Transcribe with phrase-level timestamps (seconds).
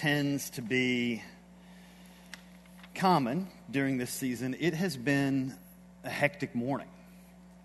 [0.00, 1.22] tends to be
[2.94, 5.54] common during this season, it has been
[6.04, 6.88] a hectic morning.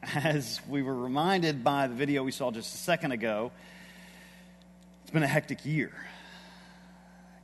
[0.04, 3.54] As we were reminded by the video we saw just a second ago,
[5.04, 5.94] it's been a hectic year.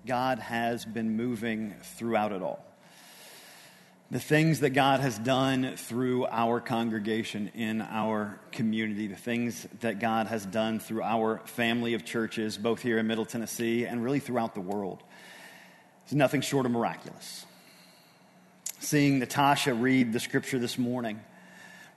[0.06, 2.62] God has been moving throughout it all.
[4.12, 10.00] The things that God has done through our congregation in our community, the things that
[10.00, 14.20] God has done through our family of churches, both here in Middle Tennessee and really
[14.20, 15.02] throughout the world,
[16.08, 17.46] is nothing short of miraculous.
[18.80, 21.22] Seeing Natasha read the scripture this morning,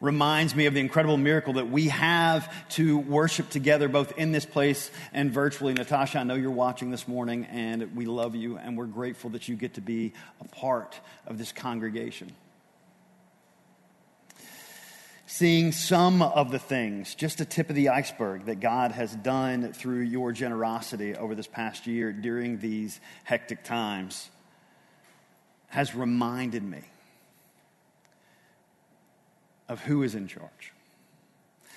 [0.04, 4.44] reminds me of the incredible miracle that we have to worship together both in this
[4.44, 5.72] place and virtually.
[5.72, 9.48] Natasha, I know you're watching this morning and we love you and we're grateful that
[9.48, 12.30] you get to be a part of this congregation.
[15.26, 19.72] Seeing some of the things, just a tip of the iceberg, that God has done
[19.72, 24.28] through your generosity over this past year during these hectic times
[25.68, 26.82] has reminded me
[29.68, 30.72] of who is in charge.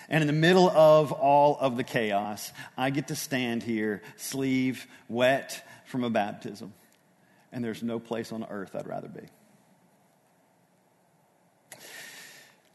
[0.09, 4.87] And in the middle of all of the chaos, I get to stand here, sleeve
[5.09, 6.73] wet from a baptism.
[7.51, 9.27] And there's no place on earth I'd rather be.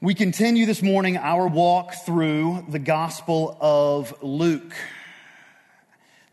[0.01, 4.75] We continue this morning our walk through the Gospel of Luke.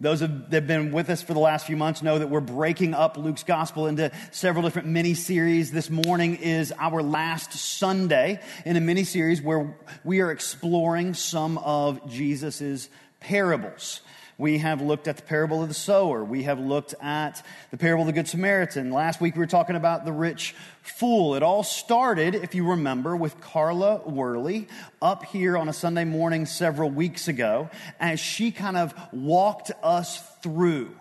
[0.02, 2.94] Those that have been with us for the last few months know that we're breaking
[2.94, 5.74] up Luke's gospel into several different mini series.
[5.74, 11.58] This morning is our last Sunday in a mini series where we are exploring some
[11.58, 14.00] of Jesus's parables.
[14.40, 16.24] We have looked at the parable of the sower.
[16.24, 18.90] We have looked at the parable of the Good Samaritan.
[18.90, 21.36] Last week we were talking about the rich fool.
[21.36, 24.70] It all started, if you remember, with Carla Worley
[25.02, 30.26] up here on a Sunday morning several weeks ago as she kind of walked us
[30.42, 30.96] through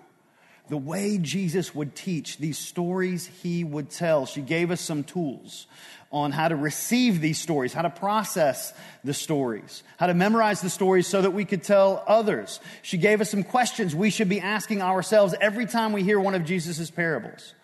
[0.69, 4.27] the way Jesus would teach, these stories he would tell.
[4.27, 5.69] She gave us some tools
[6.11, 8.73] on how to receive these stories, how to process
[9.05, 12.61] the stories, how to memorize the stories so that we could tell others.
[12.83, 16.35] She gave us some questions we should be asking ourselves every time we hear one
[16.35, 17.55] of Jesus' parables.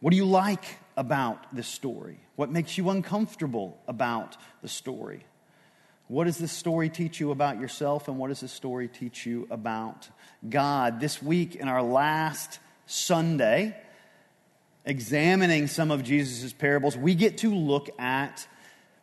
[0.00, 0.64] What do you like
[0.96, 2.18] about this story?
[2.34, 5.24] What makes you uncomfortable about the story?
[6.08, 9.46] What does this story teach you about yourself, and what does this story teach you
[9.50, 10.08] about
[10.48, 11.00] God?
[11.00, 13.76] This week, in our last Sunday,
[14.88, 18.48] examining some of Jesus' parables, we get to look at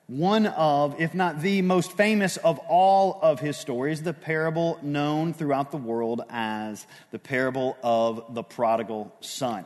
[0.08, 5.34] one of, if not the most famous of all of his stories, the parable known
[5.34, 9.66] throughout the world as the parable of the prodigal son.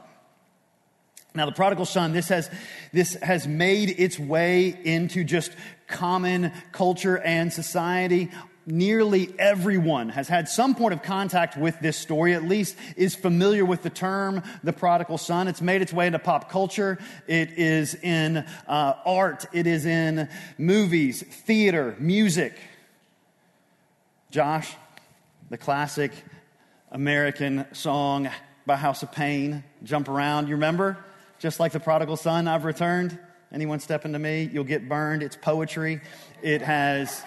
[1.36, 2.50] Now, the prodigal son, this has,
[2.92, 5.52] this has made its way into just
[5.88, 8.30] common culture and society
[8.70, 13.66] nearly everyone has had some point of contact with this story, at least is familiar
[13.66, 15.48] with the term the prodigal son.
[15.48, 17.00] It's made its way into pop culture.
[17.28, 19.46] It is in uh, art.
[19.54, 22.54] It is in movies, theater, music.
[24.32, 24.76] Josh,
[25.50, 26.12] the classic
[26.92, 28.30] American song
[28.66, 30.48] by House of Pain, Jump Around.
[30.48, 30.98] You remember?
[31.40, 33.18] Just like the prodigal son, I've returned.
[33.52, 35.24] Anyone step into me, you'll get burned.
[35.24, 36.02] It's poetry.
[36.44, 37.24] It has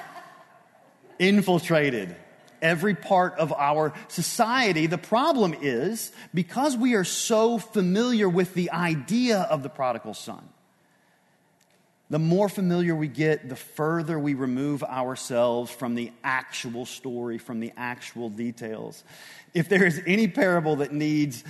[1.18, 2.14] infiltrated
[2.62, 4.86] every part of our society.
[4.86, 10.48] The problem is because we are so familiar with the idea of the prodigal son,
[12.08, 17.58] the more familiar we get, the further we remove ourselves from the actual story, from
[17.58, 19.02] the actual details.
[19.54, 21.42] If there is any parable that needs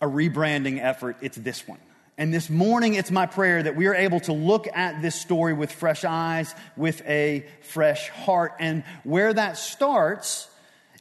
[0.00, 1.78] a rebranding effort, it's this one.
[2.18, 5.52] And this morning, it's my prayer that we are able to look at this story
[5.52, 8.54] with fresh eyes, with a fresh heart.
[8.58, 10.50] And where that starts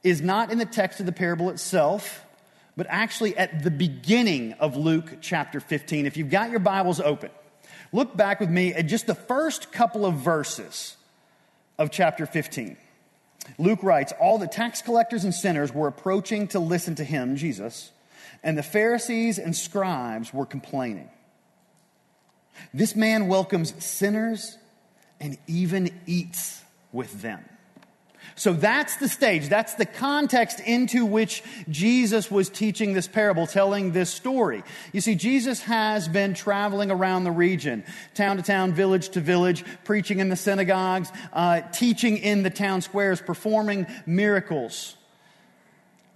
[0.03, 2.23] is not in the text of the parable itself,
[2.77, 6.05] but actually at the beginning of Luke chapter 15.
[6.05, 7.31] If you've got your Bibles open,
[7.91, 10.97] look back with me at just the first couple of verses
[11.79, 12.77] of chapter 15.
[13.57, 17.91] Luke writes, All the tax collectors and sinners were approaching to listen to him, Jesus
[18.43, 21.09] and the Pharisees and scribes were complaining.
[22.73, 24.57] This man welcomes sinners
[25.19, 27.43] and even eats with them.
[28.35, 29.49] So that's the stage.
[29.49, 34.63] That's the context into which Jesus was teaching this parable, telling this story.
[34.93, 39.63] You see, Jesus has been traveling around the region, town to town, village to village,
[39.85, 44.96] preaching in the synagogues, uh, teaching in the town squares, performing miracles.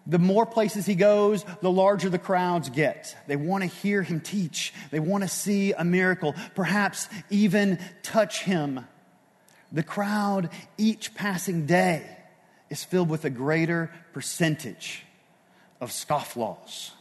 [0.07, 3.15] The more places he goes, the larger the crowds get.
[3.27, 4.73] They want to hear him teach.
[4.89, 8.85] They want to see a miracle, perhaps even touch him.
[9.71, 12.05] The crowd each passing day
[12.69, 15.03] is filled with a greater percentage
[15.79, 16.91] of scofflaws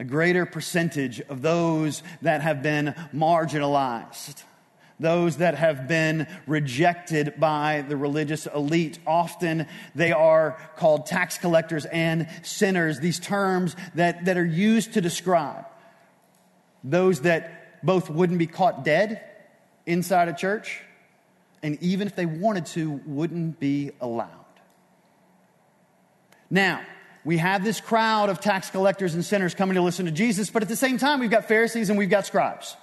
[0.00, 4.42] a greater percentage of those that have been marginalized,
[5.00, 8.98] those that have been rejected by the religious elite.
[9.06, 15.00] Often they are called tax collectors and sinners, these terms that, that are used to
[15.00, 15.64] describe
[16.84, 19.22] those that both wouldn't be caught dead
[19.86, 20.80] inside a church,
[21.62, 24.28] and even if they wanted to, wouldn't be allowed.
[26.50, 26.82] Now,
[27.24, 30.62] we have this crowd of tax collectors and sinners coming to listen to Jesus, but
[30.62, 32.76] at the same time, we've got Pharisees and we've got scribes.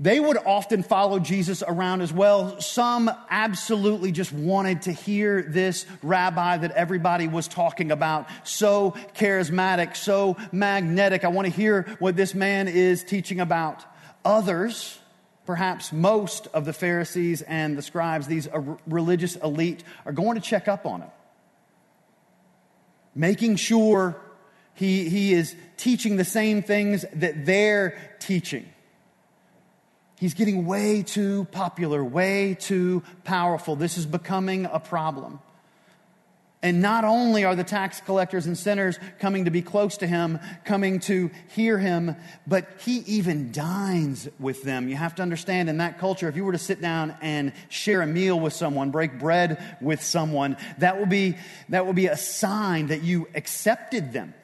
[0.00, 2.60] They would often follow Jesus around as well.
[2.60, 8.26] Some absolutely just wanted to hear this rabbi that everybody was talking about.
[8.44, 11.22] So charismatic, so magnetic.
[11.22, 13.84] I want to hear what this man is teaching about.
[14.24, 14.98] Others,
[15.44, 18.48] perhaps most of the Pharisees and the scribes, these
[18.86, 21.10] religious elite, are going to check up on him
[23.14, 24.16] making sure
[24.74, 28.68] he, he is teaching the same things that they're teaching.
[30.20, 33.74] He's getting way too popular, way too powerful.
[33.74, 35.40] This is becoming a problem.
[36.62, 40.38] And not only are the tax collectors and sinners coming to be close to him,
[40.66, 44.90] coming to hear him, but he even dines with them.
[44.90, 48.02] You have to understand in that culture, if you were to sit down and share
[48.02, 51.38] a meal with someone, break bread with someone, that would be,
[51.70, 54.34] that would be a sign that you accepted them,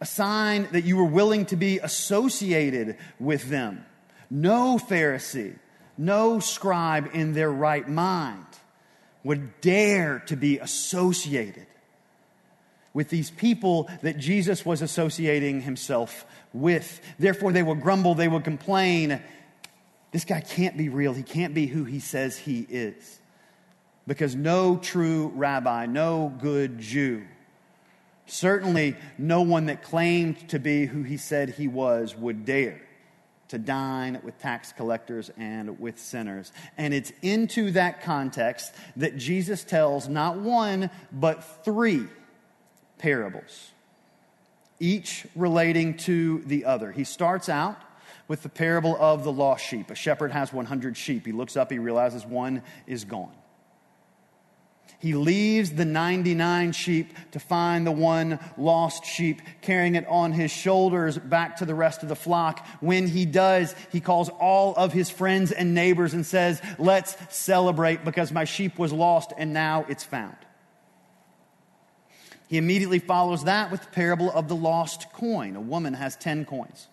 [0.00, 3.86] a sign that you were willing to be associated with them.
[4.30, 5.58] No Pharisee,
[5.96, 8.44] no scribe in their right mind
[9.24, 11.66] would dare to be associated
[12.94, 17.00] with these people that Jesus was associating himself with.
[17.18, 19.20] Therefore, they would grumble, they would complain.
[20.12, 21.12] This guy can't be real.
[21.12, 23.18] He can't be who he says he is.
[24.06, 27.24] Because no true rabbi, no good Jew,
[28.26, 32.80] certainly no one that claimed to be who he said he was, would dare
[33.48, 36.52] to dine with tax collectors and with sinners.
[36.76, 42.06] And it's into that context that Jesus tells not one, but three
[42.98, 43.70] parables,
[44.80, 46.92] each relating to the other.
[46.92, 47.76] He starts out
[48.28, 49.90] with the parable of the lost sheep.
[49.90, 51.26] A shepherd has 100 sheep.
[51.26, 53.32] He looks up, he realizes one is gone.
[54.98, 60.50] He leaves the 99 sheep to find the one lost sheep, carrying it on his
[60.50, 62.66] shoulders back to the rest of the flock.
[62.80, 68.04] When he does, he calls all of his friends and neighbors and says, Let's celebrate
[68.04, 70.36] because my sheep was lost and now it's found.
[72.48, 75.56] He immediately follows that with the parable of the lost coin.
[75.56, 76.88] A woman has 10 coins.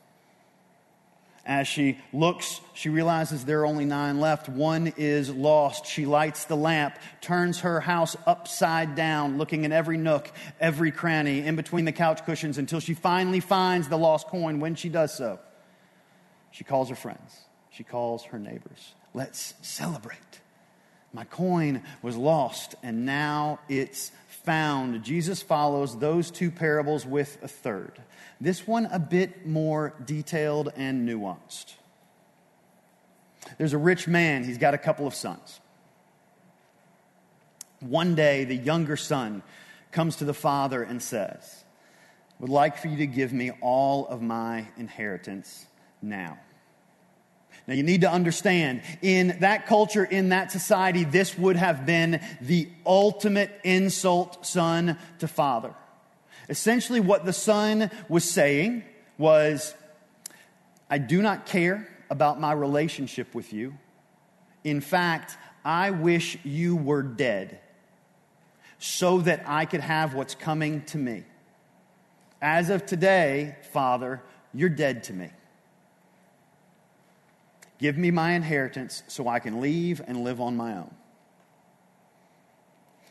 [1.45, 4.47] As she looks, she realizes there are only nine left.
[4.47, 5.85] One is lost.
[5.85, 10.31] She lights the lamp, turns her house upside down, looking in every nook,
[10.61, 14.61] every cranny, in between the couch cushions until she finally finds the lost coin.
[14.61, 15.39] When she does so,
[16.51, 17.37] she calls her friends,
[17.71, 18.93] she calls her neighbors.
[19.13, 20.19] Let's celebrate.
[21.11, 24.11] My coin was lost and now it's
[24.43, 25.03] found.
[25.03, 28.01] Jesus follows those two parables with a third.
[28.39, 31.75] This one a bit more detailed and nuanced.
[33.57, 35.59] There's a rich man, he's got a couple of sons.
[37.79, 39.43] One day, the younger son
[39.91, 41.63] comes to the father and says,
[42.39, 45.65] Would like for you to give me all of my inheritance
[46.01, 46.39] now.
[47.65, 52.19] Now, you need to understand, in that culture, in that society, this would have been
[52.41, 55.73] the ultimate insult son to father.
[56.49, 58.83] Essentially, what the son was saying
[59.17, 59.73] was,
[60.89, 63.77] I do not care about my relationship with you.
[64.65, 67.61] In fact, I wish you were dead
[68.77, 71.23] so that I could have what's coming to me.
[72.41, 74.21] As of today, Father,
[74.53, 75.29] you're dead to me.
[77.79, 80.93] Give me my inheritance so I can leave and live on my own.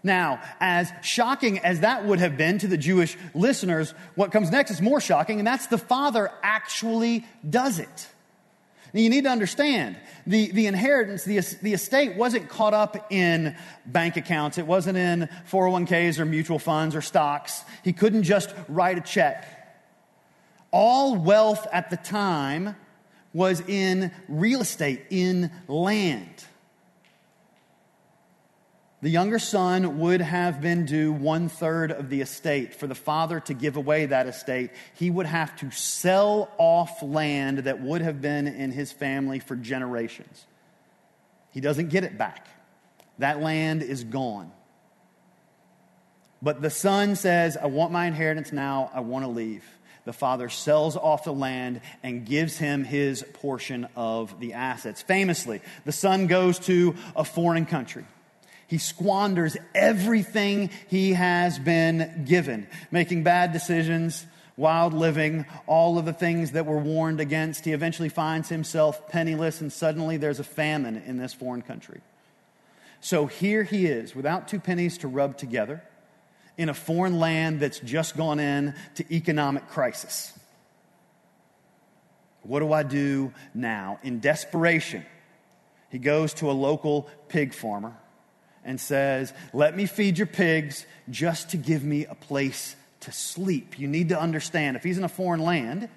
[0.04, 4.72] Now, as shocking as that would have been to the Jewish listeners, what comes next
[4.72, 8.08] is more shocking, and that's the father actually does it.
[8.92, 13.56] Now, you need to understand the, the inheritance, the, the estate wasn't caught up in
[13.86, 17.62] bank accounts, it wasn't in 401ks or mutual funds or stocks.
[17.84, 19.46] He couldn't just write a check.
[20.72, 22.76] All wealth at the time
[23.32, 26.44] was in real estate, in land.
[29.02, 32.74] The younger son would have been due one third of the estate.
[32.74, 37.58] For the father to give away that estate, he would have to sell off land
[37.58, 40.46] that would have been in his family for generations.
[41.50, 42.46] He doesn't get it back.
[43.18, 44.52] That land is gone.
[46.40, 49.64] But the son says, I want my inheritance now, I want to leave.
[50.04, 55.02] The father sells off the land and gives him his portion of the assets.
[55.02, 58.04] Famously, the son goes to a foreign country.
[58.66, 66.12] He squanders everything he has been given, making bad decisions, wild living, all of the
[66.12, 67.64] things that were warned against.
[67.64, 72.00] He eventually finds himself penniless, and suddenly there's a famine in this foreign country.
[73.00, 75.82] So here he is, without two pennies to rub together,
[76.56, 80.32] in a foreign land that's just gone in to economic crisis.
[82.42, 83.98] What do I do now?
[84.02, 85.06] In desperation,
[85.90, 87.96] he goes to a local pig farmer
[88.64, 93.78] and says, Let me feed your pigs just to give me a place to sleep.
[93.78, 95.88] You need to understand if he's in a foreign land,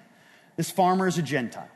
[0.56, 1.68] this farmer is a Gentile.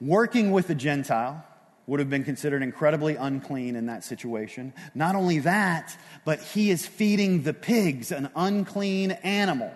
[0.00, 1.44] Working with a Gentile
[1.90, 4.72] would have been considered incredibly unclean in that situation.
[4.94, 9.74] Not only that, but he is feeding the pigs, an unclean animal.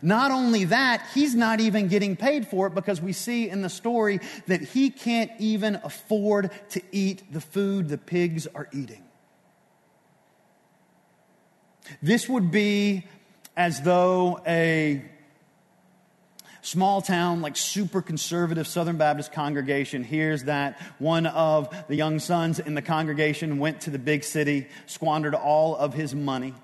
[0.00, 3.68] Not only that, he's not even getting paid for it because we see in the
[3.68, 9.02] story that he can't even afford to eat the food the pigs are eating.
[12.00, 13.04] This would be
[13.56, 15.02] as though a
[16.68, 22.58] small town, like super conservative Southern Baptist congregation hears that one of the young sons
[22.58, 26.54] in the congregation went to the big city, squandered all of his money,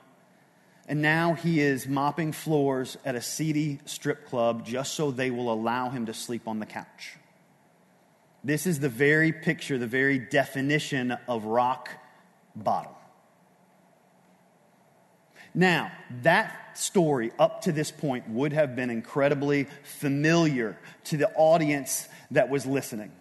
[0.87, 5.51] and now he is mopping floors at a seedy strip club just so they will
[5.51, 7.17] allow him to sleep on the couch.
[8.45, 11.89] This is the very picture, the very definition of rock
[12.55, 12.93] bottom.
[15.55, 15.93] Now,
[16.23, 22.49] that story up to this point would have been incredibly familiar to the audience that
[22.49, 23.13] was listening.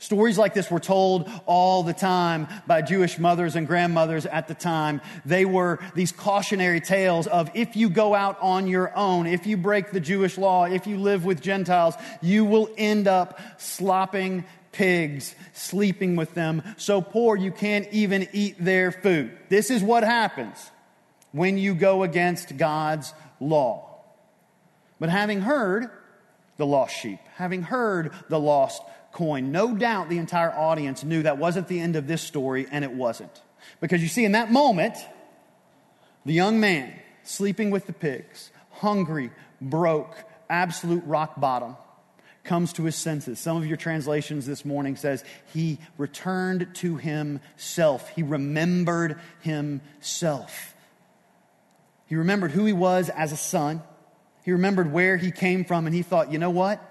[0.00, 4.54] Stories like this were told all the time by Jewish mothers and grandmothers at the
[4.54, 5.00] time.
[5.24, 9.56] They were these cautionary tales of if you go out on your own, if you
[9.56, 15.34] break the Jewish law, if you live with Gentiles, you will end up slopping pigs,
[15.52, 19.36] sleeping with them, so poor you can't even eat their food.
[19.48, 20.70] This is what happens
[21.32, 24.00] when you go against God's law.
[25.00, 25.90] But having heard
[26.56, 28.82] the lost sheep, having heard the lost
[29.12, 32.84] coin, no doubt the entire audience knew that wasn't the end of this story, and
[32.84, 33.42] it wasn't.
[33.80, 34.94] Because you see, in that moment,
[36.24, 36.92] the young man
[37.22, 39.30] sleeping with the pigs, hungry,
[39.60, 40.16] broke,
[40.48, 41.76] absolute rock bottom,
[42.44, 43.38] comes to his senses.
[43.38, 48.08] Some of your translations this morning says he returned to himself.
[48.10, 50.74] He remembered himself.
[52.08, 53.82] He remembered who he was as a son.
[54.42, 56.82] He remembered where he came from, and he thought, you know what?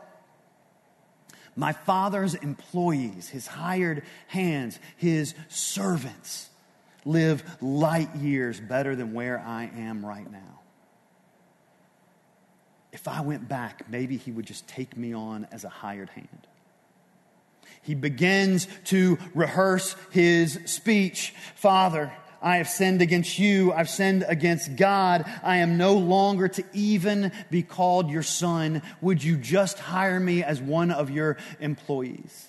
[1.56, 6.50] My father's employees, his hired hands, his servants,
[7.04, 10.60] live light years better than where I am right now.
[12.92, 16.48] If I went back, maybe he would just take me on as a hired hand.
[17.82, 21.34] He begins to rehearse his speech.
[21.56, 23.74] Father, I have sinned against you.
[23.74, 25.26] I've sinned against God.
[25.44, 28.82] I am no longer to even be called your son.
[29.02, 32.48] Would you just hire me as one of your employees?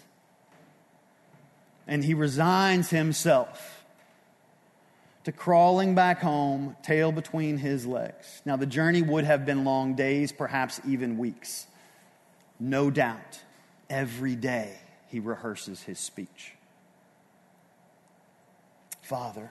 [1.86, 3.84] And he resigns himself
[5.24, 8.40] to crawling back home, tail between his legs.
[8.44, 11.66] Now, the journey would have been long days, perhaps even weeks.
[12.60, 13.40] No doubt,
[13.90, 14.76] every day
[15.08, 16.54] he rehearses his speech.
[19.02, 19.50] Father,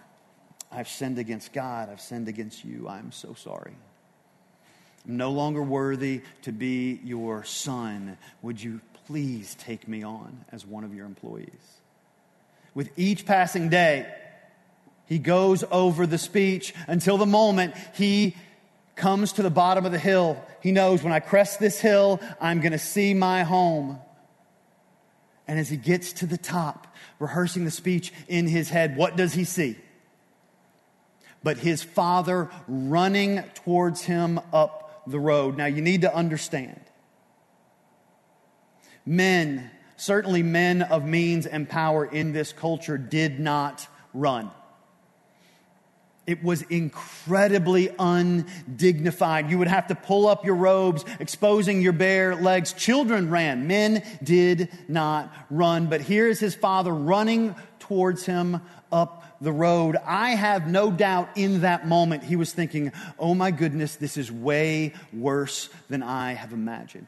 [0.71, 1.89] I've sinned against God.
[1.89, 2.87] I've sinned against you.
[2.87, 3.73] I'm so sorry.
[5.07, 8.17] I'm no longer worthy to be your son.
[8.41, 11.47] Would you please take me on as one of your employees?
[12.73, 14.05] With each passing day,
[15.05, 18.35] he goes over the speech until the moment he
[18.95, 20.43] comes to the bottom of the hill.
[20.61, 23.99] He knows when I crest this hill, I'm going to see my home.
[25.47, 29.33] And as he gets to the top, rehearsing the speech in his head, what does
[29.33, 29.77] he see?
[31.47, 35.55] But his father running towards him up the road.
[35.55, 36.81] Now, you need to understand
[39.05, 44.51] men, certainly men of means and power in this culture, did not run.
[46.25, 49.49] It was incredibly undignified.
[49.49, 52.73] You would have to pull up your robes, exposing your bare legs.
[52.73, 53.67] Children ran.
[53.67, 55.87] Men did not run.
[55.87, 58.59] But here is his father running towards him
[58.91, 63.51] up the road, I have no doubt in that moment he was thinking, oh my
[63.51, 67.07] goodness, this is way worse than I have imagined.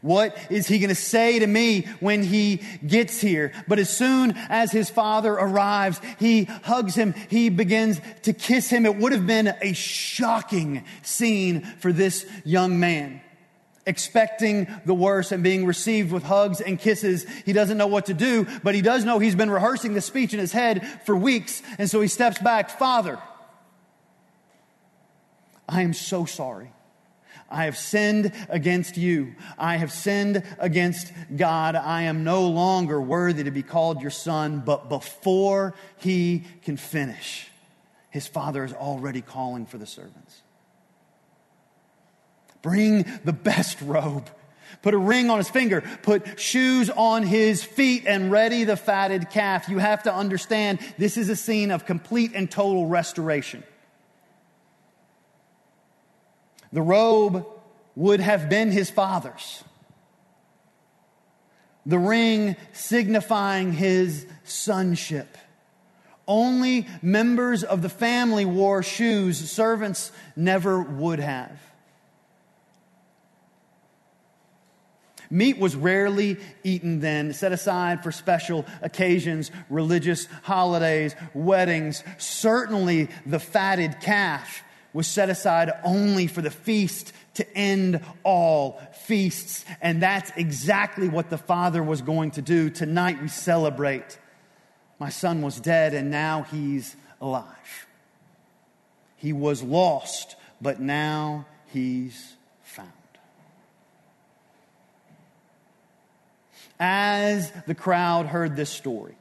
[0.00, 3.52] What is he going to say to me when he gets here?
[3.66, 7.14] But as soon as his father arrives, he hugs him.
[7.28, 8.86] He begins to kiss him.
[8.86, 13.20] It would have been a shocking scene for this young man.
[13.84, 17.26] Expecting the worst and being received with hugs and kisses.
[17.44, 20.32] He doesn't know what to do, but he does know he's been rehearsing the speech
[20.32, 21.62] in his head for weeks.
[21.78, 22.70] And so he steps back.
[22.70, 23.18] Father,
[25.68, 26.72] I am so sorry.
[27.50, 29.34] I have sinned against you.
[29.58, 31.76] I have sinned against God.
[31.76, 34.62] I am no longer worthy to be called your son.
[34.64, 37.48] But before he can finish,
[38.10, 40.41] his father is already calling for the servants.
[42.62, 44.30] Bring the best robe.
[44.82, 45.82] Put a ring on his finger.
[46.02, 49.68] Put shoes on his feet and ready the fatted calf.
[49.68, 53.62] You have to understand this is a scene of complete and total restoration.
[56.72, 57.46] The robe
[57.94, 59.62] would have been his father's.
[61.84, 65.36] The ring signifying his sonship.
[66.26, 71.60] Only members of the family wore shoes, servants never would have.
[75.32, 82.04] Meat was rarely eaten then, set aside for special occasions, religious holidays, weddings.
[82.18, 84.62] Certainly the fatted calf
[84.92, 89.64] was set aside only for the feast to end all feasts.
[89.80, 92.68] And that's exactly what the Father was going to do.
[92.68, 94.18] Tonight we celebrate.
[94.98, 97.86] My son was dead and now he's alive.
[99.16, 102.34] He was lost, but now he's
[102.64, 102.90] found.
[106.84, 109.14] As the crowd heard this story,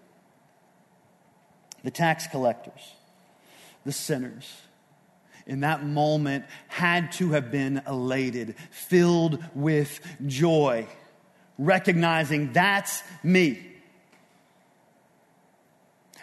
[1.84, 2.96] the tax collectors,
[3.86, 4.52] the sinners,
[5.46, 10.88] in that moment had to have been elated, filled with joy,
[11.60, 13.64] recognizing that's me.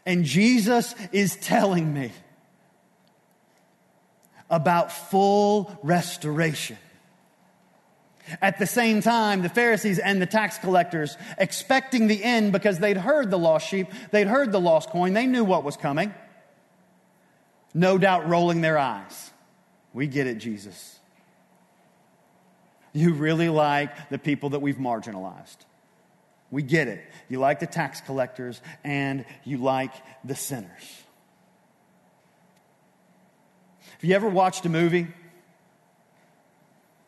[0.05, 2.11] And Jesus is telling me
[4.51, 6.79] about full restoration.
[8.41, 12.97] At the same time, the Pharisees and the tax collectors, expecting the end because they'd
[12.97, 16.13] heard the lost sheep, they'd heard the lost coin, they knew what was coming
[17.75, 19.31] no doubt rolling their eyes.
[19.93, 20.99] We get it, Jesus.
[22.93, 25.59] You really like the people that we've marginalized.
[26.51, 27.05] We get it.
[27.29, 29.93] You like the tax collectors and you like
[30.25, 31.03] the sinners.
[33.93, 35.09] Have you ever watched a movie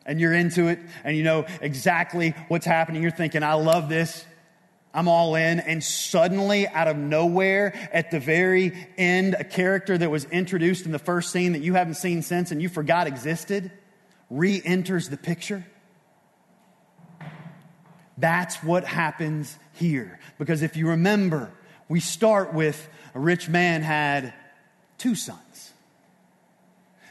[0.07, 3.03] and you're into it and you know exactly what's happening?
[3.03, 4.25] You're thinking, I love this.
[4.93, 5.61] I'm all in.
[5.61, 10.93] And suddenly, out of nowhere, at the very end, a character that was introduced in
[10.93, 13.71] the first scene that you haven't seen since and you forgot existed
[14.31, 15.67] re enters the picture.
[18.17, 20.21] That's what happens here.
[20.39, 21.51] Because if you remember,
[21.89, 24.35] we start with a rich man had
[24.99, 25.70] two sons.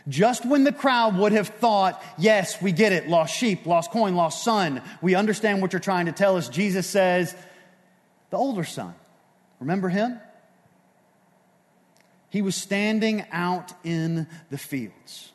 [0.09, 4.15] Just when the crowd would have thought, yes, we get it, lost sheep, lost coin,
[4.15, 7.35] lost son, we understand what you're trying to tell us, Jesus says,
[8.31, 8.95] the older son.
[9.59, 10.19] Remember him?
[12.29, 15.31] He was standing out in the fields.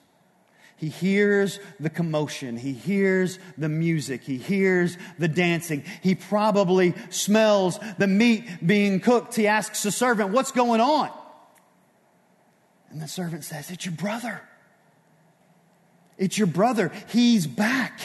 [0.77, 2.57] He hears the commotion.
[2.57, 4.23] He hears the music.
[4.23, 5.85] He hears the dancing.
[6.03, 9.35] He probably smells the meat being cooked.
[9.35, 11.11] He asks the servant, What's going on?
[12.91, 14.43] And the servant says, It's your brother.
[16.19, 16.93] It's your brother.
[17.09, 18.01] He's back.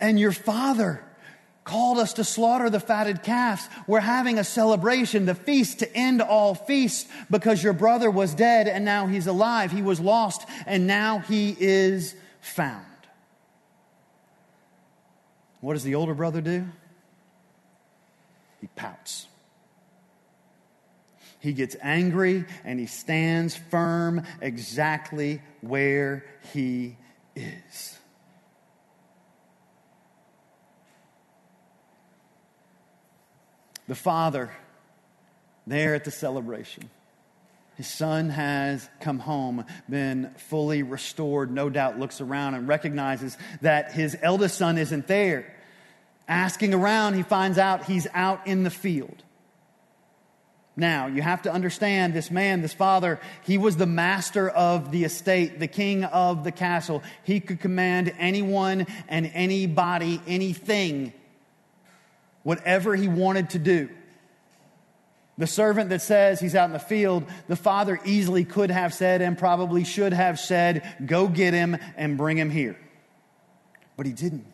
[0.00, 1.04] And your father
[1.64, 3.68] called us to slaughter the fatted calves.
[3.86, 8.66] We're having a celebration, the feast to end all feasts because your brother was dead
[8.66, 9.70] and now he's alive.
[9.70, 12.84] He was lost and now he is found.
[15.60, 16.66] What does the older brother do?
[18.60, 19.26] He pouts.
[21.42, 26.96] He gets angry and he stands firm exactly where he
[27.36, 27.98] is.
[33.92, 34.50] the father
[35.66, 36.88] there at the celebration.
[37.76, 43.92] His son has come home, been fully restored, no doubt looks around and recognizes that
[43.92, 45.54] his eldest son isn't there.
[46.26, 49.22] Asking around, he finds out he's out in the field.
[50.74, 55.04] Now, you have to understand this man, this father, he was the master of the
[55.04, 57.02] estate, the king of the castle.
[57.24, 61.12] He could command anyone and anybody, anything
[62.42, 63.88] whatever he wanted to do.
[65.38, 69.22] The servant that says he's out in the field, the father easily could have said
[69.22, 72.76] and probably should have said, Go get him and bring him here.
[73.96, 74.51] But he didn't.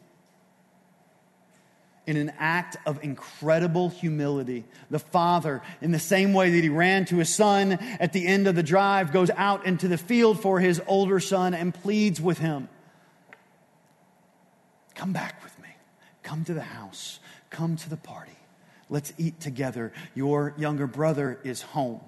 [2.09, 4.64] In an act of incredible humility.
[4.90, 8.47] The father, in the same way that he ran to his son at the end
[8.47, 12.38] of the drive, goes out into the field for his older son and pleads with
[12.38, 12.71] him
[14.94, 15.68] Come back with me.
[16.23, 17.21] Come to the house.
[17.51, 18.33] Come to the party.
[18.88, 19.92] Let's eat together.
[20.14, 22.01] Your younger brother is home.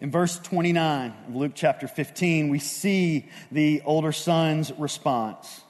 [0.00, 5.62] In verse 29 of Luke chapter 15, we see the older son's response.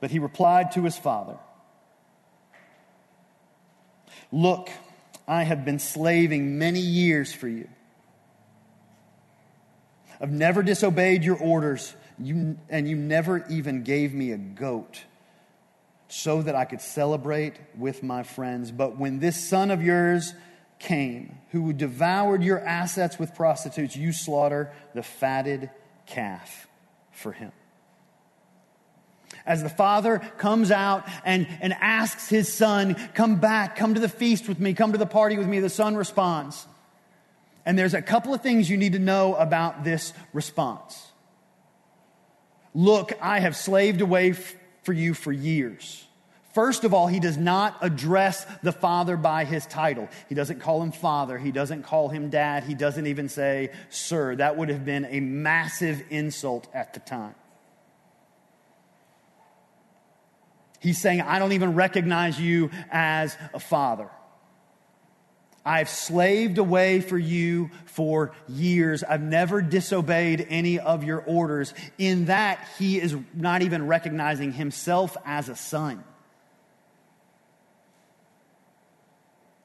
[0.00, 1.36] But he replied to his father
[4.32, 4.70] Look,
[5.28, 7.68] I have been slaving many years for you.
[10.20, 15.02] I've never disobeyed your orders, you, and you never even gave me a goat
[16.08, 18.70] so that I could celebrate with my friends.
[18.70, 20.32] But when this son of yours
[20.78, 25.70] came, who devoured your assets with prostitutes, you slaughter the fatted
[26.06, 26.68] calf
[27.10, 27.52] for him.
[29.44, 34.08] As the father comes out and, and asks his son, Come back, come to the
[34.08, 36.66] feast with me, come to the party with me, the son responds.
[37.64, 41.04] And there's a couple of things you need to know about this response.
[42.74, 46.05] Look, I have slaved away f- for you for years.
[46.56, 50.08] First of all, he does not address the father by his title.
[50.26, 51.36] He doesn't call him father.
[51.36, 52.64] He doesn't call him dad.
[52.64, 54.36] He doesn't even say sir.
[54.36, 57.34] That would have been a massive insult at the time.
[60.80, 64.08] He's saying, I don't even recognize you as a father.
[65.62, 69.04] I've slaved away for you for years.
[69.04, 71.74] I've never disobeyed any of your orders.
[71.98, 76.02] In that, he is not even recognizing himself as a son.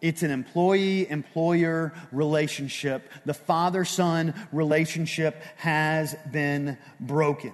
[0.01, 3.09] It's an employee employer relationship.
[3.25, 7.53] The father son relationship has been broken.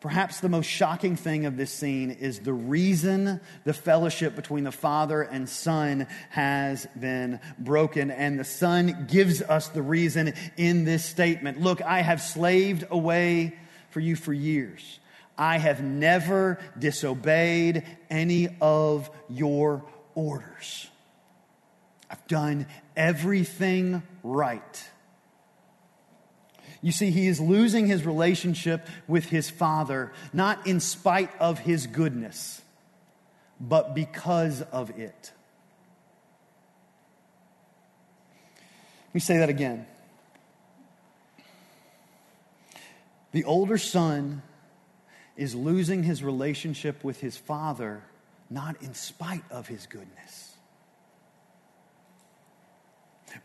[0.00, 4.72] Perhaps the most shocking thing of this scene is the reason the fellowship between the
[4.72, 8.12] father and son has been broken.
[8.12, 13.58] And the son gives us the reason in this statement Look, I have slaved away
[13.90, 15.00] for you for years.
[15.38, 19.84] I have never disobeyed any of your
[20.16, 20.88] orders.
[22.10, 24.88] I've done everything right.
[26.82, 31.86] You see, he is losing his relationship with his father, not in spite of his
[31.86, 32.60] goodness,
[33.60, 35.32] but because of it.
[39.06, 39.86] Let me say that again.
[43.32, 44.42] The older son
[45.38, 48.02] is losing his relationship with his father,
[48.50, 50.52] not in spite of his goodness,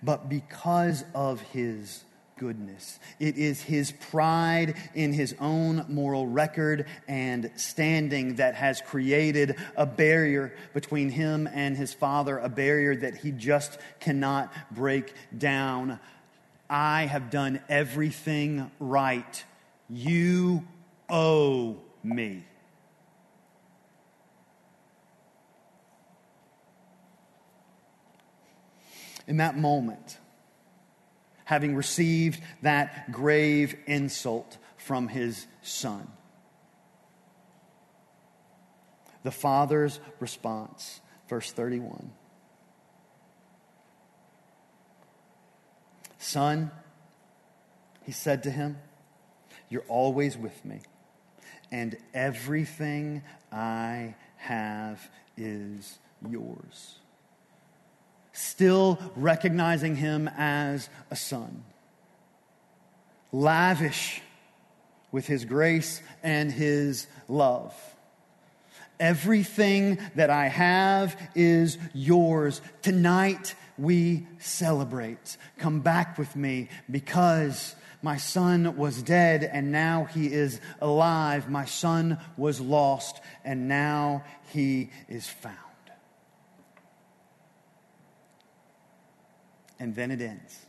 [0.01, 2.03] but because of his
[2.35, 2.99] goodness.
[3.19, 9.85] It is his pride in his own moral record and standing that has created a
[9.85, 15.99] barrier between him and his father, a barrier that he just cannot break down.
[16.67, 19.43] I have done everything right.
[19.89, 20.65] You
[21.13, 22.43] owe me.
[29.27, 30.17] In that moment,
[31.45, 36.09] having received that grave insult from his son,
[39.21, 40.99] the father's response,
[41.29, 42.11] verse 31.
[46.17, 46.71] Son,
[48.01, 48.77] he said to him,
[49.69, 50.81] You're always with me
[51.73, 55.97] and everything I have is
[56.29, 56.99] yours.
[58.31, 61.63] Still recognizing him as a son,
[63.31, 64.21] lavish
[65.11, 67.75] with his grace and his love.
[68.99, 72.61] Everything that I have is yours.
[72.83, 75.37] Tonight we celebrate.
[75.57, 81.49] Come back with me because my son was dead and now he is alive.
[81.49, 85.57] My son was lost and now he is found.
[89.79, 90.59] And then it ends.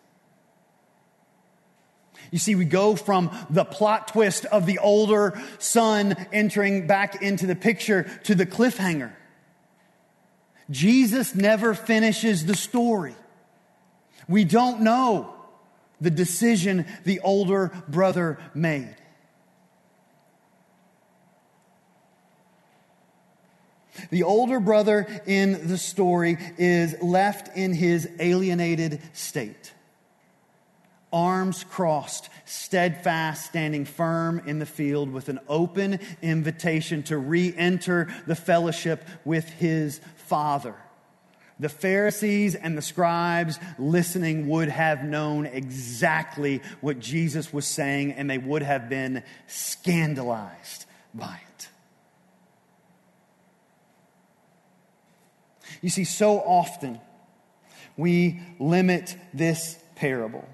[2.30, 7.46] You see, we go from the plot twist of the older son entering back into
[7.46, 9.12] the picture to the cliffhanger.
[10.70, 13.16] Jesus never finishes the story.
[14.28, 15.33] We don't know
[16.00, 18.96] the decision the older brother made.
[24.11, 29.72] The older brother in the story is left in his alienated state,
[31.12, 38.12] arms crossed, steadfast, standing firm in the field with an open invitation to re enter
[38.26, 40.74] the fellowship with his Father.
[41.60, 48.28] The Pharisees and the scribes listening would have known exactly what Jesus was saying, and
[48.28, 51.68] they would have been scandalized by it.
[55.80, 57.00] You see, so often
[57.96, 60.48] we limit this parable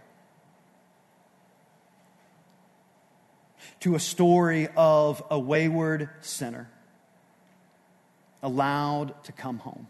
[3.81, 6.69] to a story of a wayward sinner
[8.43, 9.87] allowed to come home.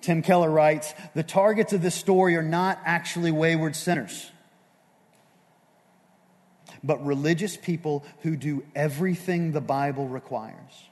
[0.00, 4.30] Tim Keller writes The targets of this story are not actually wayward sinners,
[6.82, 10.89] but religious people who do everything the Bible requires.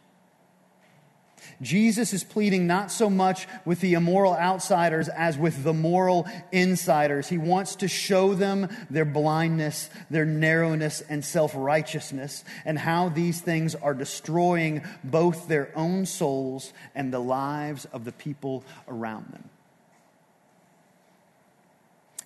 [1.60, 7.28] Jesus is pleading not so much with the immoral outsiders as with the moral insiders.
[7.28, 13.40] He wants to show them their blindness, their narrowness, and self righteousness, and how these
[13.40, 19.50] things are destroying both their own souls and the lives of the people around them.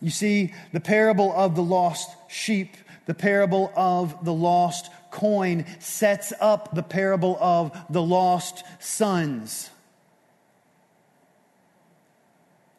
[0.02, 6.32] You see, the parable of the lost sheep, the parable of the lost coin sets
[6.40, 9.70] up the parable of the lost sons.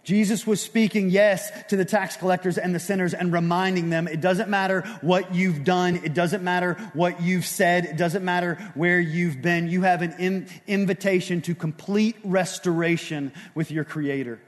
[0.04, 4.20] Jesus was speaking, yes, to the tax collectors and the sinners and reminding them it
[4.20, 5.96] doesn't matter what you've done.
[6.04, 7.86] It doesn't matter what you've said.
[7.86, 9.70] It doesn't matter where you've been.
[9.70, 14.42] You have an in- invitation to complete restoration with your Creator.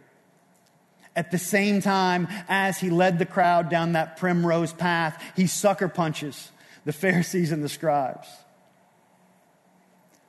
[1.15, 5.87] At the same time as he led the crowd down that primrose path, he sucker
[5.87, 6.51] punches
[6.85, 8.27] the Pharisees and the scribes.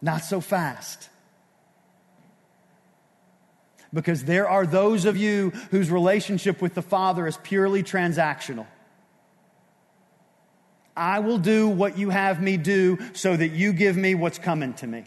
[0.03, 1.09] Not so fast.
[3.93, 8.67] Because there are those of you whose relationship with the Father is purely transactional.
[10.97, 14.73] I will do what you have me do so that you give me what's coming
[14.75, 15.05] to me.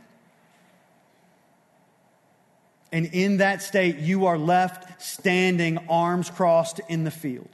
[2.92, 7.50] And in that state, you are left standing, arms crossed in the field.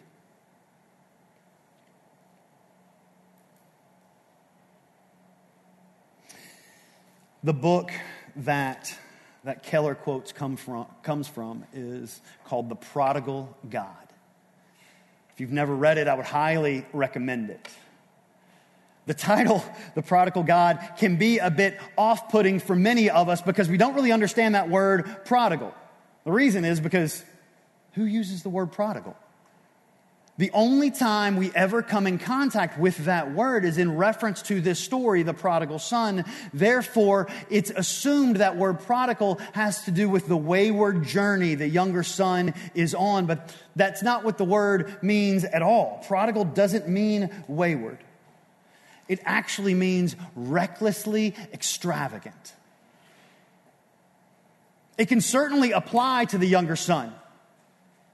[7.45, 7.91] The book
[8.37, 8.91] that,
[9.43, 13.91] that Keller quotes come from, comes from is called The Prodigal God.
[15.31, 17.69] If you've never read it, I would highly recommend it.
[19.05, 23.43] The title, The Prodigal God, can be a bit off putting for many of us
[23.43, 25.71] because we don't really understand that word prodigal.
[26.23, 27.23] The reason is because
[27.91, 29.15] who uses the word prodigal?
[30.37, 34.59] The only time we ever come in contact with that word is in reference to
[34.59, 36.25] this story, the prodigal son.
[36.53, 42.03] Therefore, it's assumed that word prodigal has to do with the wayward journey the younger
[42.03, 46.03] son is on, but that's not what the word means at all.
[46.05, 47.99] Prodigal doesn't mean wayward.
[49.07, 52.53] It actually means recklessly extravagant.
[54.97, 57.13] It can certainly apply to the younger son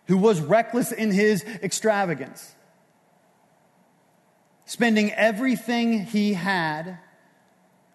[0.08, 2.56] who was reckless in his extravagance,
[4.66, 6.98] spending everything he had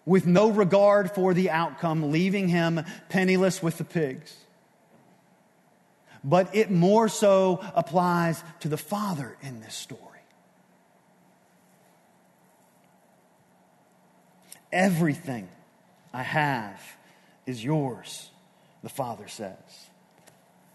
[0.05, 4.33] with no regard for the outcome, leaving him penniless with the pigs.
[6.23, 10.01] But it more so applies to the father in this story.
[14.71, 15.47] Everything
[16.13, 16.81] I have
[17.45, 18.29] is yours,
[18.83, 19.55] the father says.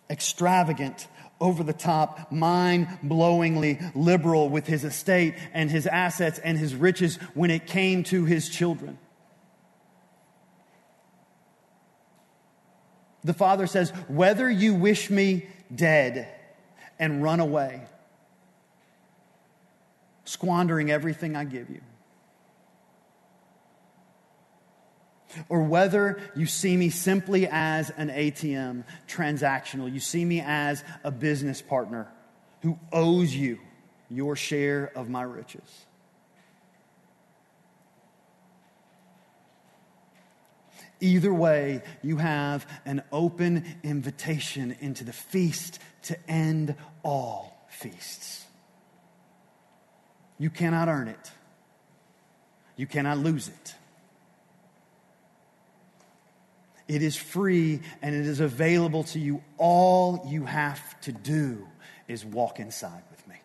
[0.08, 1.06] Extravagant
[1.42, 7.16] over the top, mind blowingly liberal with his estate and his assets and his riches
[7.34, 8.96] when it came to his children.
[13.24, 16.28] The father says, Whether you wish me dead
[16.98, 17.82] and run away,
[20.24, 21.80] squandering everything I give you.
[25.48, 29.92] Or whether you see me simply as an ATM, transactional.
[29.92, 32.08] You see me as a business partner
[32.62, 33.58] who owes you
[34.08, 35.86] your share of my riches.
[41.00, 48.44] Either way, you have an open invitation into the feast to end all feasts.
[50.38, 51.30] You cannot earn it,
[52.76, 53.74] you cannot lose it.
[56.92, 59.42] It is free and it is available to you.
[59.56, 61.66] All you have to do
[62.06, 63.36] is walk inside with me.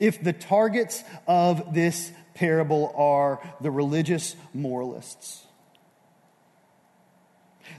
[0.00, 5.46] If the targets of this parable are the religious moralists,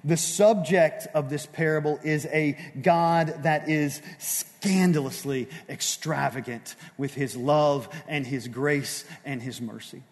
[0.04, 7.90] The subject of this parable is a God that is scandalously extravagant with his love
[8.08, 10.04] and his grace and his mercy.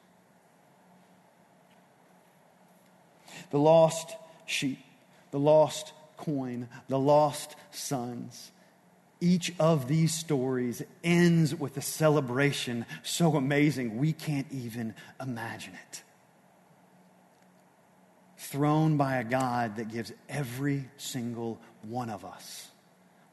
[3.55, 4.79] The lost sheep,
[5.31, 8.51] the lost coin, the lost sons.
[9.21, 16.03] Each of these stories ends with a celebration so amazing we can't even imagine it
[18.35, 22.67] thrown by a God that gives every single one of us,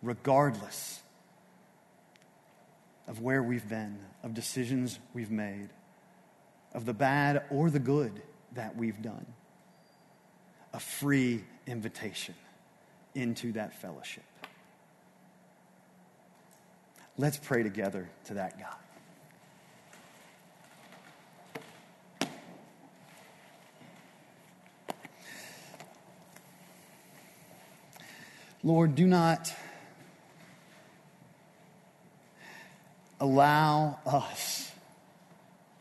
[0.02, 1.02] regardless
[3.08, 5.70] of where we've been, of decisions we've made,
[6.72, 9.26] of the bad or the good that we've done,
[10.72, 12.34] a free invitation
[13.14, 14.24] into that fellowship.
[17.18, 18.76] Let's pray together to that God.
[28.64, 29.52] Lord, do not
[33.20, 34.71] allow us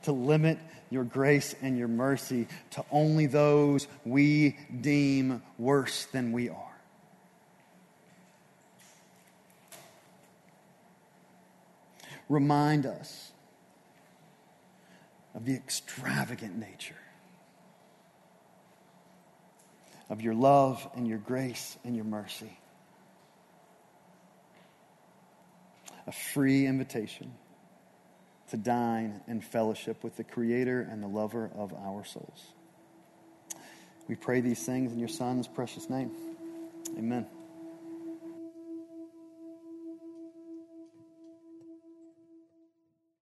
[0.04, 0.58] to limit
[0.90, 6.58] your grace and your mercy to only those we deem worse than we are.
[12.28, 13.32] Remind us
[15.34, 16.96] of the extravagant nature
[20.10, 22.58] of your love and your grace and your mercy.
[26.08, 27.32] a free invitation
[28.52, 32.54] to dine and fellowship with the Creator and the lover of our souls.
[34.08, 36.12] We pray these things in your Son's precious name.
[36.98, 37.26] Amen.